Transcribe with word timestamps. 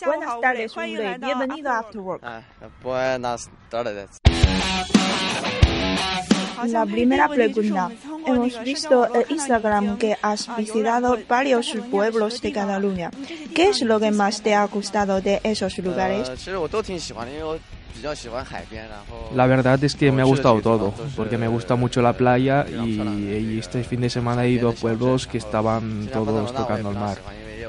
Buenas 0.00 0.40
tardes, 0.40 0.76
Ulrey. 0.76 1.18
Bienvenido 1.18 1.70
a 1.70 1.78
After 1.78 2.00
Work. 2.00 2.22
Buenas 2.82 3.50
tardes. 3.68 4.10
La 6.66 6.86
primera 6.86 7.28
pregunta. 7.28 7.90
Hemos 8.26 8.62
visto 8.62 9.14
en 9.14 9.24
Instagram 9.30 9.98
que 9.98 10.16
has 10.22 10.54
visitado 10.56 11.18
varios 11.28 11.74
pueblos 11.90 12.40
de 12.40 12.52
Cataluña. 12.52 13.10
¿Qué 13.54 13.68
es 13.68 13.82
lo 13.82 13.98
que 13.98 14.10
más 14.10 14.42
te 14.42 14.54
ha 14.54 14.64
gustado 14.66 15.20
de 15.20 15.40
esos 15.42 15.76
lugares? 15.78 16.30
La 19.34 19.46
verdad 19.46 19.84
es 19.84 19.94
que 19.94 20.12
me 20.12 20.22
ha 20.22 20.24
gustado 20.24 20.60
todo, 20.60 20.94
porque 21.16 21.38
me 21.38 21.48
gusta 21.48 21.74
mucho 21.74 22.00
la 22.02 22.12
playa 22.14 22.64
y, 22.68 23.58
este 23.58 23.84
fin 23.84 24.00
de 24.00 24.10
semana 24.10 24.44
he 24.44 24.50
ido 24.50 24.70
a 24.70 24.72
pueblos 24.72 25.26
que 25.26 25.38
estaban 25.38 26.08
todos 26.12 26.54
tocando 26.54 26.90
el 26.90 26.96
mar. 26.96 27.18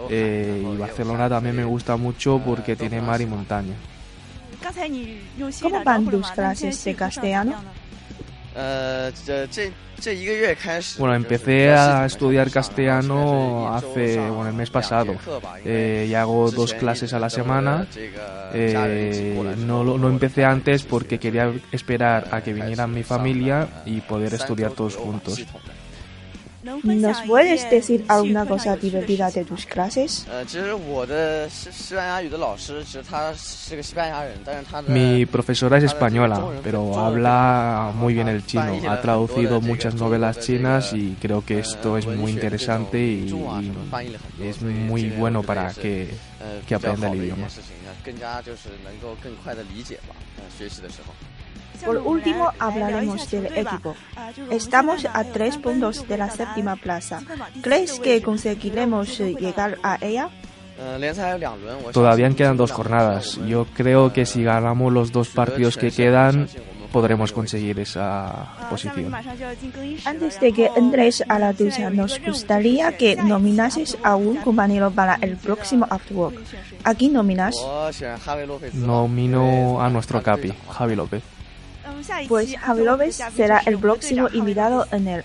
Eh, 0.09 0.71
y 0.73 0.77
Barcelona 0.77 1.30
también 1.30 1.55
me 1.55 1.63
gusta 1.63 1.95
mucho 1.98 2.41
porque 2.44 2.75
tiene 2.75 3.02
mar 3.02 3.21
y 3.21 3.25
montaña. 3.25 3.73
¿Cómo 5.61 5.84
van 5.84 6.05
tus 6.05 6.31
clases 6.31 6.83
de 6.83 6.95
castellano? 6.95 7.55
Bueno, 11.00 11.16
empecé 11.16 11.72
a 11.72 12.05
estudiar 12.05 12.52
castellano 12.52 13.73
hace, 13.73 14.17
bueno, 14.17 14.50
el 14.50 14.53
mes 14.53 14.69
pasado. 14.69 15.16
Eh, 15.64 16.08
y 16.09 16.14
hago 16.14 16.52
dos 16.52 16.73
clases 16.73 17.14
a 17.14 17.20
la 17.20 17.30
semana. 17.30 17.88
Eh, 18.53 19.55
no 19.66 20.09
empecé 20.09 20.45
antes 20.45 20.83
porque 20.83 21.20
quería 21.20 21.52
esperar 21.72 22.27
a 22.31 22.42
que 22.42 22.53
viniera 22.53 22.86
mi 22.86 23.03
familia 23.03 23.67
y 23.86 24.02
poder 24.02 24.33
estudiar 24.33 24.72
todos 24.72 24.95
juntos. 24.95 25.45
¿Nos 26.64 27.22
puedes 27.22 27.69
decir 27.69 28.06
alguna 28.08 28.45
cosa 28.45 28.78
divertida 28.78 29.30
de 29.30 29.44
tus 29.44 29.66
clases? 29.66 30.25
Mi 34.88 35.25
profesora 35.25 35.78
es 35.78 35.83
española, 35.83 36.42
pero 36.64 36.97
habla 37.00 37.92
muy 37.95 38.14
bien 38.14 38.28
el 38.30 38.45
chino. 38.45 38.80
Ha 38.89 39.02
traducido 39.02 39.59
muchas 39.59 39.95
novelas 39.95 40.39
chinas 40.39 40.94
y 40.94 41.16
creo 41.22 41.44
que 41.45 41.59
esto 41.59 41.97
es 41.97 42.08
muy 42.08 42.31
interesante 42.31 43.00
y, 43.00 43.30
y 44.39 44.48
es 44.48 44.61
muy 44.61 45.09
bueno 45.09 45.44
para 45.44 45.73
que, 45.73 46.09
que 46.67 46.75
aprenda 46.75 47.11
el 47.11 47.23
idioma. 47.23 47.48
Por 51.86 51.98
último, 51.98 52.52
hablaremos 52.59 53.30
del 53.30 53.45
equipo. 53.48 53.95
Estamos 54.50 55.06
a 55.12 55.23
tres 55.26 55.58
puntos 55.58 56.08
de 56.08 56.17
la 56.17 56.30
séptima 56.30 56.76
plaza. 56.76 57.22
¿Crees 57.62 58.00
que 58.00 58.22
conseguiremos 58.22 59.17
llegar 59.20 59.78
a 59.84 59.98
ella? 60.02 60.30
Todavía 61.92 62.30
quedan 62.31 62.58
dos 62.58 62.72
jornadas. 62.72 63.39
Yo 63.48 63.66
creo 63.73 64.11
que 64.11 64.26
si 64.26 64.44
ganamos 64.44 64.92
los 64.92 65.11
dos 65.11 65.30
partidos 65.30 65.78
que 65.78 65.92
quedan, 65.92 66.48
podremos 66.92 67.31
conseguir 67.31 67.80
esa 67.80 68.28
ah, 68.28 68.67
posición. 68.70 69.14
Antes 70.05 70.39
de 70.39 70.54
que 70.54 70.70
entres 70.76 71.23
a 71.27 71.39
la 71.39 71.52
ducha, 71.52 71.89
nos 71.89 72.20
gustaría 72.22 72.95
que 72.98 73.16
nominases 73.16 73.98
a 74.04 74.16
un 74.16 74.38
compañero 74.38 74.92
para 74.92 75.16
el 75.16 75.36
próximo 75.38 75.88
Afterwork. 75.89 76.38
¿A 76.83 76.93
quién 76.93 77.14
nominas? 77.14 77.55
Nomino 78.73 79.82
a 79.82 79.89
nuestro 79.89 80.22
capi, 80.22 80.54
Javi 80.70 80.95
López. 80.95 81.23
Pues 82.27 82.55
Javi 82.58 82.83
López 82.83 83.21
será 83.36 83.61
el 83.65 83.77
próximo 83.80 84.30
invitado 84.33 84.86
en 84.91 85.08
el. 85.08 85.23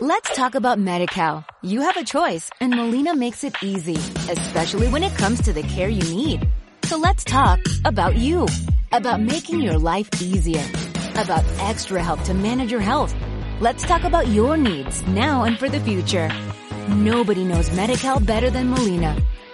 Let's 0.00 0.34
talk 0.34 0.56
about 0.56 0.78
MediCal. 0.78 1.44
You 1.62 1.82
have 1.82 1.96
a 1.96 2.04
choice 2.04 2.50
and 2.60 2.74
Molina 2.74 3.14
makes 3.14 3.44
it 3.44 3.54
easy, 3.62 3.96
especially 4.28 4.88
when 4.88 5.04
it 5.04 5.14
comes 5.16 5.40
to 5.42 5.52
the 5.52 5.62
care 5.62 5.88
you 5.88 6.02
need. 6.02 6.48
So 6.84 6.96
let's 6.98 7.22
talk 7.24 7.60
about 7.84 8.16
you, 8.16 8.46
about 8.90 9.20
making 9.20 9.60
your 9.60 9.78
life 9.78 10.08
easier, 10.20 10.64
about 11.14 11.44
extra 11.60 12.02
help 12.02 12.22
to 12.24 12.34
manage 12.34 12.72
your 12.72 12.80
health. 12.80 13.14
Let's 13.60 13.84
talk 13.84 14.02
about 14.02 14.26
your 14.26 14.56
needs 14.56 15.06
now 15.06 15.44
and 15.44 15.56
for 15.56 15.68
the 15.68 15.80
future. 15.80 16.28
Nobody 16.88 17.44
knows 17.44 17.70
MediCal 17.70 18.26
better 18.26 18.50
than 18.50 18.70
Molina. 18.70 19.16